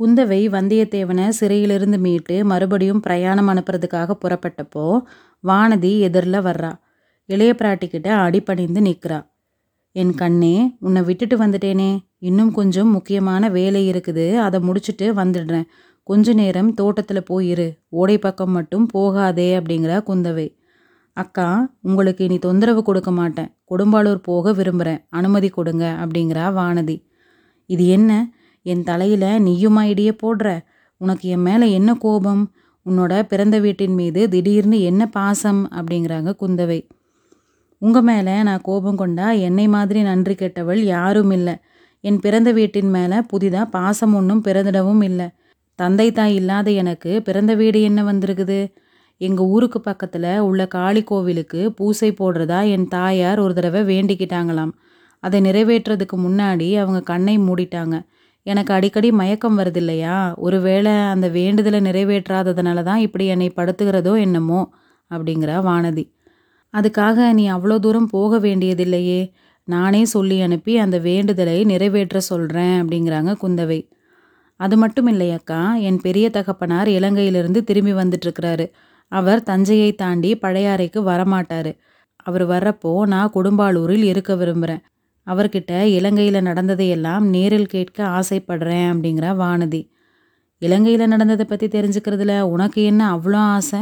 [0.00, 4.86] குந்தவை வந்தியத்தேவனை சிறையிலிருந்து மீட்டு மறுபடியும் பிரயாணம் அனுப்புறதுக்காக புறப்பட்டப்போ
[5.44, 6.72] வானதி எதிரில் வர்றா.
[7.28, 9.18] இளைய பிராட்டிக்கிட்ட அடிபணிந்து நிற்கிறா
[9.92, 11.90] என் கண்ணே உன்னை விட்டுட்டு வந்துட்டேனே.
[12.18, 14.26] இன்னும் கொஞ்சம் முக்கியமான வேலை இருக்குது.
[14.36, 15.66] அதை முடிச்சுட்டு வந்துடுறேன்.
[16.02, 20.46] கொஞ்ச நேரம் தோட்டத்தில் போயிரு ஓடை பக்கம் மட்டும் போகாதே அப்படிங்கிறா குந்தவை.
[21.16, 21.48] அக்கா
[21.80, 23.50] உங்களுக்கு இனி தொந்தரவு கொடுக்க மாட்டேன்.
[23.70, 26.96] கொடும்பாலூர் போக விரும்புகிறேன் அனுமதி கொடுங்க அப்படிங்கிறா வானதி.
[27.66, 28.12] இது என்ன?
[28.64, 30.48] என் தலையில் நீயுமா இடியே போடுற.
[30.96, 32.42] உனக்கு என் மேலே என்ன கோபம்?
[32.86, 35.60] உன்னோட பிறந்த வீட்டின் மீது திடீர்னு என்ன பாசம்?
[35.70, 36.80] அப்படிங்கிறாங்க குந்தவை.
[37.82, 41.54] உங்கள் மேலே நான் கோபம் கொண்டா என்னை மாதிரி நன்றி கெட்டவள் யாரும் இல்லை.
[42.00, 45.28] என் பிறந்த வீட்டின் மேலே புதிதாக பாசம் ஒன்றும் பிறந்திடவும் இல்லை.
[45.78, 48.58] தந்தை தாய் இல்லாத எனக்கு பிறந்த வீடு என்ன வந்திருக்குது?
[49.20, 54.72] எங்கள் ஊருக்கு பக்கத்தில் உள்ள காளி கோவிலுக்கு பூசை போடுறதா என் தாயார் ஒரு தடவை வேண்டிக்கிட்டாங்களாம்.
[55.22, 57.96] அதை நிறைவேற்றுறதுக்கு முன்னாடி அவங்க கண்ணை மூடிட்டாங்க.
[58.46, 64.60] எனக்கு அடிக்கடி மயக்கம் வருது இல்லையா ஒருவேளை அந்த வேண்டுதலை நிறைவேற்றாததுனால தான் இப்படி என்னை படுத்துகிறதோ என்னமோ
[65.10, 66.04] அப்படிங்கிறா வானதி.
[66.74, 69.32] அதுக்காக நீ அவ்வளோ தூரம் போக வேண்டியதில்லையே.
[69.64, 73.80] நானே சொல்லி அனுப்பி அந்த வேண்டுதலை நிறைவேற்ற சொல்கிறேன் அப்படிங்கிறாங்க குந்தவை.
[74.56, 78.66] அது மட்டும் இல்லையக்கா என் பெரிய தகப்பனார் இலங்கையிலிருந்து திரும்பி வந்துட்டுருக்கிறாரு.
[79.08, 81.72] அவர் தஞ்சையை தாண்டி பழையாறைக்கு வரமாட்டார்.
[82.16, 84.82] அவர் வர்றப்போ நான் கொடும்பாலூரில் இருக்க விரும்புகிறேன்
[85.26, 89.90] அவர்கிட்ட இலங்கையில் நடந்ததையெல்லாம் நேரில் கேட்க ஆசைப்படுறேன் அப்படிங்கிறா வானதி.
[90.58, 93.80] இலங்கையில் நடந்ததை பற்றி தெரிஞ்சுக்கிறதுல உனக்கு என்ன அவ்வளோ ஆசை?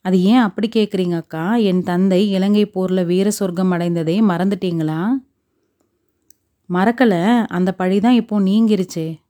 [0.00, 1.56] அது ஏன் அப்படி கேட்குறீங்க அக்கா?
[1.56, 5.00] என் தந்தை இலங்கை போரில் வீர சொர்க்கம் அடைந்ததை மறந்துட்டீங்களா?
[6.70, 7.46] மறக்கலை.
[7.46, 9.20] அந்த பழி தான் இப்போ நீங்கிருச்சே.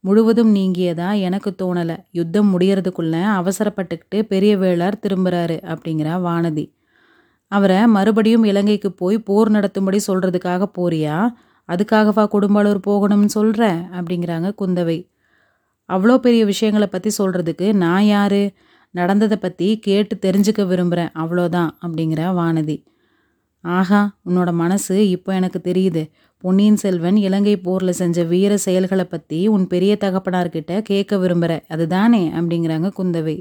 [0.00, 1.96] முழுவதும் நீங்கியதா எனக்கு தோணலை.
[2.10, 6.64] யுத்தம் முடியறதுக்குள்ள அவசரப்பட்டுக்கிட்டு பெரிய வேளார் திரும்புகிறாரு அப்படிங்கிறா வானதி.
[7.52, 11.16] அவரை மறுபடியும் இலங்கைக்கு போய் போர் நடத்தும்படி சொல்கிறதுக்காக போறியா?
[11.68, 14.98] அதுக்காகவா குடும்பாலூர் போகணும்னு சொல்கிற அப்படிங்கிறாங்க குந்தவை.
[15.88, 18.42] அவ்வளோ பெரிய விஷயங்களை பற்றி சொல்கிறதுக்கு நான் யார்?
[18.94, 22.76] நடந்ததை பற்றி கேட்டு தெரிஞ்சுக்க விரும்புகிறேன் அவ்வளோதான் அப்படிங்கிற வானதி.
[23.64, 26.02] ஆஹா உன்னோட மனசு இப்போ எனக்கு தெரியுது.
[26.44, 32.88] பொன்னியின் செல்வன் இலங்கை போரில் செஞ்ச வீர செயல்களை பற்றி உன் பெரிய தகப்பனார்கிட்ட கேட்க விரும்புகிற அதுதானே அப்படிங்கிறாங்க
[32.98, 33.36] குந்தவை.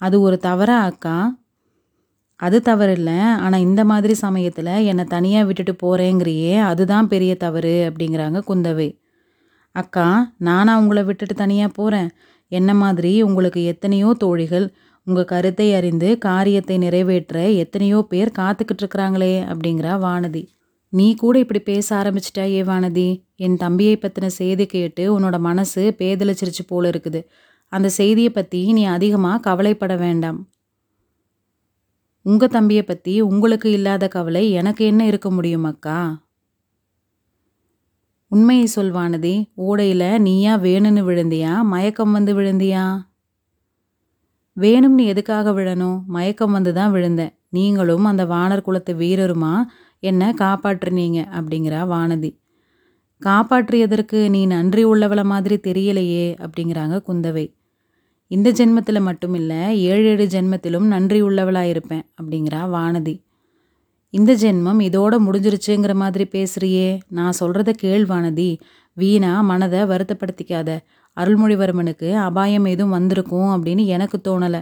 [0.00, 1.16] அது ஒரு தவறா அக்கா?
[2.36, 3.10] அது தவறில்ல.
[3.44, 8.88] ஆனால் இந்த மாதிரி சமயத்தில் என்னை தனியாக விட்டுட்டு போகிறேங்கிறியே அதுதான் பெரிய தவறு அப்படிங்கிறாங்க குந்தவை.
[9.70, 12.10] அக்கா நானா உங்களை விட்டுட்டு தனியாக போகிறேன்
[12.48, 13.22] என்ன மாதிரி?
[13.22, 14.74] உங்களுக்கு எத்தனையோ தோழிகள்.
[15.02, 20.42] உங்கள் கருத்தை அறிந்து காரியத்தை நிறைவேற்ற எத்தனையோ பேர் காத்துக்கிட்டு இருக்கிறாங்களே அப்படிங்கிறா வானதி.
[20.88, 23.24] நீ கூட இப்படி பேச ஆரம்பிச்சிட்டா ஏ வானதி.
[23.36, 27.20] என் தம்பியை பற்றின செய்தி கேட்டு உன்னோட மனசு பேதலிச்சிருச்சு போல இருக்குது.
[27.68, 30.38] அந்த செய்தியை பற்றி நீ அதிகமாக கவலைப்பட வேண்டாம்.
[32.24, 36.22] உங்கள் தம்பியை பற்றி உங்களுக்கு இல்லாத கவலை எனக்கு என்ன இருக்க முடியும் அக்கா?
[38.28, 41.62] உண்மையை சொல்வானதி ஓடையில் நீயா வேணும்னு விழுந்தியா?
[41.62, 42.84] மயக்கம் வந்து விழுந்தியா?
[44.60, 46.04] வேணும்னு எதுக்காக விழணும்?
[46.04, 47.34] மயக்கம் வந்து தான் விழுந்தேன்.
[47.48, 49.64] நீங்களும் அந்த வானர் குலத்து வீரருமா?
[50.00, 51.20] என்னை காப்பாற்றுனீங்க?
[51.38, 52.40] அப்படிங்கிறா வானதி.
[53.22, 57.54] காப்பாற்றியதற்கு நீ நன்றி உள்ளவள மாதிரி தெரியலையே அப்படிங்கிறாங்க குந்தவை.
[58.32, 63.14] இந்த ஜென்மத்தில் மட்டும் இல்லை ஏழு ஏழு ஜென்மத்திலும் நன்றி உள்ளவளாக இருப்பேன் அப்படிங்கிறா வானதி.
[64.14, 66.88] இந்த ஜென்மம் இதோட முடிஞ்சிருச்சுங்கிற மாதிரி பேசுறியே.
[67.08, 68.50] நான் சொல்கிறத கேள் வானதி.
[68.96, 70.70] வீணா மனதை வருத்தப்படுத்திக்காத.
[71.16, 74.60] அருள்மொழிவர்மனுக்கு அபாயம் எதுவும் வந்திருக்கும் அப்படின்னு எனக்கு தோணலை.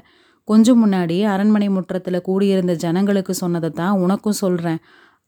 [0.48, 4.80] கொஞ்சம் முன்னாடி அரண்மனை முற்றத்தில் கூடியிருந்த ஜனங்களுக்கு சொன்னதை தான் உனக்கும் சொல்கிறேன்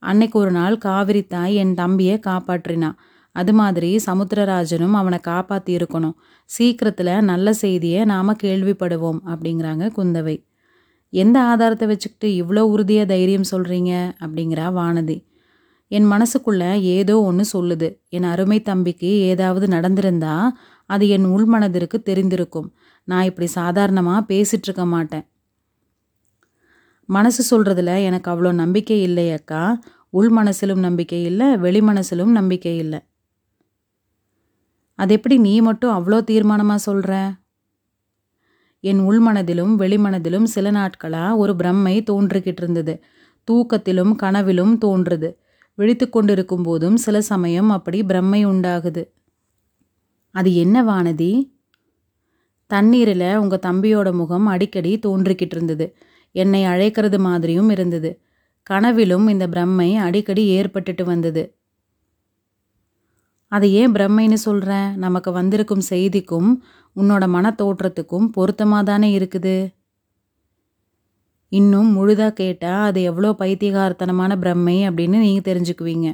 [0.03, 2.89] அன்னைக்கு ஒரு நாள் காவிரி தாய் என் தம்பியை காப்பாற்றினா.
[3.35, 6.15] அது மாதிரி சமுத்திரராஜனும் அவனை காப்பாற்றி இருக்கணும்
[6.49, 10.35] சீக்கிரத்தில் நல்ல செய்தியை நாம் கேள்விப்படுவோம் அப்படிங்கிறாங்க குந்தவை.
[11.09, 15.17] எந்த ஆதாரத்தை வச்சுக்கிட்டு இவ்வளோ உறுதியாக தைரியம் சொல்கிறீங்க அப்படிங்கிறா வானதி.
[15.87, 17.87] என் மனசுக்குள்ள ஏதோ ஒன்று சொல்லுது.
[18.09, 20.35] என் அருமை தம்பிக்கு ஏதாவது நடந்திருந்தா
[20.85, 22.69] அது என் உள்மனதிற்கு தெரிந்திருக்கும்.
[23.07, 25.25] நான் இப்படி சாதாரணமாக பேசிகிட்ருக்க மாட்டேன்.
[27.09, 29.63] மனசு சொல்கிறதுல எனக்கு அவ்வளோ நம்பிக்கை இல்லை அக்கா.
[30.09, 32.99] உள் மனசிலும் நம்பிக்கை இல்லை வெளி மனசிலும் நம்பிக்கை இல்லை.
[34.99, 37.41] அது எப்படி நீ மட்டும் அவ்வளோ தீர்மானமாக சொல்கிற
[38.79, 42.93] என் உள்மனதிலும் வெளிமனதிலும் சில நாட்களாக ஒரு பிரம்மை தோன்றிக்கிட்டு இருந்தது
[43.51, 45.29] தூக்கத்திலும் கனவிலும் தோன்றுது.
[45.75, 49.03] விழித்து கொண்டிருக்கும் போதும் சில சமயம் அப்படி பிரம்மை உண்டாகுது.
[50.35, 51.31] அது என்ன வானதி?
[52.67, 55.95] தண்ணீரில் உங்கள் தம்பியோட முகம் அடிக்கடி தோன்றிக்கிட்டு இருந்தது
[56.31, 58.11] என்னை அழைக்கிறது மாதிரியும் இருந்தது.
[58.63, 61.43] கனவிலும் இந்த பிரம்மை அடிக்கடி ஏற்பட்டுட்டு வந்தது.
[63.55, 66.49] அதை ஏன் பிரம்மைன்னு சொல்கிறேன் நமக்கு வந்திருக்கும் செய்திக்கும்
[66.95, 69.55] உன்னோட மன தோற்றத்துக்கும் பொருத்தமாக தானே இருக்குது?
[71.51, 76.07] இன்னும் முழுதாக கேட்டால் அது எவ்வளோ பைத்தியகாரத்தனமான பிரம்மை அப்படின்னு நீங்கள் தெரிஞ்சுக்குவீங்க.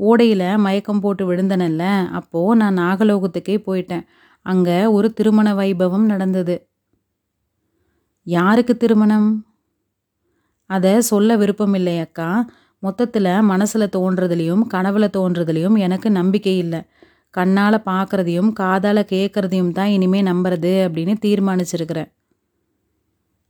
[0.00, 1.84] ஓடையில் மயக்கம் போட்டு விழுந்தனல்ல
[2.18, 4.04] அப்போது நான் நாகலோகத்துக்கே போயிட்டேன்.
[4.46, 6.56] அங்கே ஒரு திருமண வைபவம் நடந்தது.
[8.26, 9.30] யாருக்கு திருமணம்?
[10.70, 12.30] அதை சொல்ல விருப்பம் இல்லை அக்கா.
[12.82, 16.80] மொத்தத்தில் மனசில் தோன்றதுலையும் கனவுல தோன்றதுலையும் எனக்கு நம்பிக்கை இல்லை.
[17.30, 22.10] கண்ணால் பார்க்குறதையும் காதால் கேட்குறதையும் தான் இனிமே நம்புறது அப்படின்னு தீர்மானிச்சிருக்கிறேன்.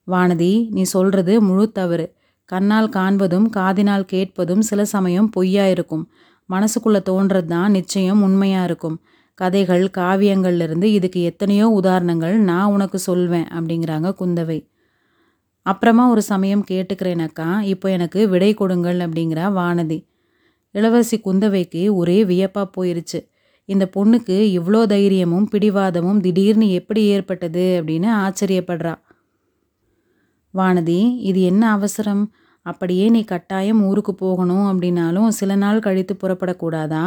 [0.07, 2.07] வானதி நீ சொல்கிறது முழு தவறு.
[2.45, 6.05] கண்ணால் காண்பதும் காதினால் கேட்பதும் சில சமயம் பொய்யா இருக்கும்.
[6.51, 8.97] மனசுக்குள்ளே தோன்றது தான் நிச்சயம் உண்மையாக இருக்கும்.
[9.35, 14.59] கதைகள் காவியங்கள்லேருந்து இதுக்கு எத்தனையோ உதாரணங்கள் நான் உனக்கு சொல்வேன் அப்படிங்கிறாங்க குந்தவை.
[15.67, 19.99] அப்புறமா ஒரு சமயம் கேட்டுக்கிறேனக்கா இப்போ எனக்கு விடை கொடுங்கள் அப்படிங்கிறா வானதி.
[20.75, 23.21] இளவரசி குந்தவைக்கு ஒரே வியப்பாக போயிருச்சு.
[23.65, 28.95] இந்த பொண்ணுக்கு இவ்வளோ தைரியமும் பிடிவாதமும் திடீர்னு எப்படி ஏற்பட்டது அப்படின்னு ஆச்சரியப்படுறா.
[30.55, 32.25] வானதி இது என்ன அவசரம்?
[32.63, 37.05] அப்படியே நீ கட்டாயம் ஊருக்கு போகணும் அப்படின்னாலும் சில நாள் கழித்து புறப்படக்கூடாதா?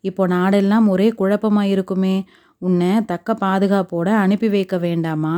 [0.00, 2.16] இப்போ நாடெல்லாம் ஒரே குழப்பமாக இருக்குமே
[2.58, 5.36] உன்னை தக்க பாதுகாப்போட அனுப்பி வைக்க வேண்டாமா?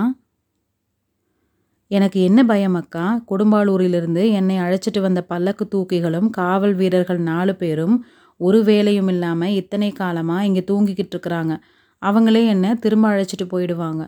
[1.91, 3.25] எனக்கு என்ன பயம் அக்கா?
[3.31, 8.05] கொடும்பாளூரிலிருந்து என்னை அழைச்சிட்டு வந்த பல்லக்கு தூக்கிகளும் காவல் வீரர்கள் நாலு பேரும்
[8.41, 11.55] ஒரு வேலையும் இல்லாமல் இத்தனை காலமாக இங்கே தூங்கிக்கிட்டு இருக்கிறாங்க.
[12.03, 14.03] அவங்களே என்னை திரும்ப அழைச்சிட்டு போயிடுவாங்க.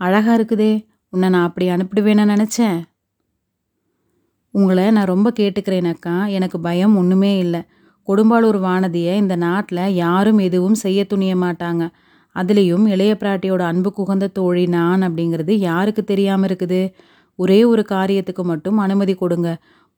[0.00, 0.72] அழகா இருக்குதே.
[1.08, 2.80] உன்னை நான் அப்படி அனுப்பிடுவேன்னு நினச்சேன்.
[4.54, 6.26] உங்களை நான் ரொம்ப கேட்டுக்கிறேன் அக்கா.
[6.26, 7.62] எனக்கு பயம் ஒன்றுமே இல்லை.
[8.08, 11.90] கொடும்பாளூர் வானதியை இந்த நாட்டில் யாரும் எதுவும் செய்ய துணிய மாட்டாங்க.
[12.36, 16.80] அதுலேயும் இளைய பிராட்டியோட அன்பு குகந்த தோழி நான் அப்படிங்கிறது யாருக்கு தெரியாமல் இருக்குது?
[17.38, 19.48] ஒரே ஒரு காரியத்துக்கு மட்டும் அனுமதி கொடுங்க.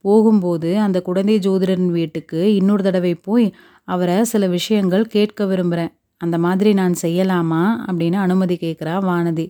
[0.05, 3.47] போகும்போது அந்த குழந்தை ஜோதிடன் வீட்டுக்கு இன்னொரு தடவை போய்
[3.85, 7.65] அவரை சில விஷயங்கள் கேட்க விரும்புகிறேன் அந்த மாதிரி நான் செய்யலாமா?
[7.89, 9.47] அப்படின்னு அனுமதி கேட்குறா வானதி.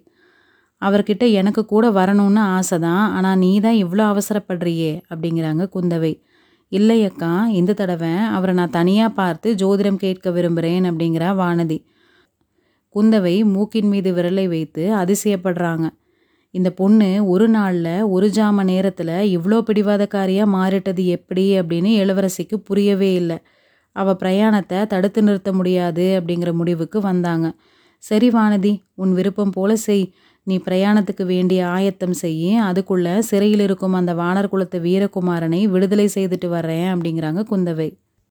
[0.82, 6.12] அவர்கிட்ட எனக்கு கூட வரணும்னு ஆசை தான் ஆனால் நீ தான் இவ்வளோ அவசரப்படுறியே அப்படிங்கிறாங்க குந்தவை.
[6.72, 11.78] இல்லையக்கா இந்த தடவை அவரை நான் தனியாக பார்த்து ஜோதிடம் கேட்க விரும்புகிறேன் அப்படிங்கிறா வானதி.
[12.94, 15.86] குந்தவை மூக்கின் மீது விரலை வைத்து அதிசயப்படுறாங்க.
[16.54, 23.38] இந்த பொண்ணு ஒரு நாளில் ஒரு ஜாம நேரத்தில் இவ்வளோ பிடிவாதக்காரியாக மாறிட்டது எப்படி அப்படின்னு இளவரசிக்கு புரியவே இல்லை.
[23.96, 27.46] அவள் பிரயாணத்தை தடுத்து நிறுத்த முடியாது அப்படிங்கிற முடிவுக்கு வந்தாங்க.
[27.98, 30.04] சரி வானதி உன் விருப்பம் போல செய்.
[30.46, 36.88] நீ பிரயாணத்துக்கு வேண்டிய ஆயத்தம் செய்ய அதுக்குள்ளே சிறையில் இருக்கும் அந்த வானர் குலத்து வீரகுமாரனை விடுதலை செய்துட்டு வர்றேன்
[36.94, 37.88] அப்படிங்கிறாங்க குந்தவை.